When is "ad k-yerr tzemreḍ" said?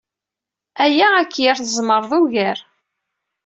1.17-2.11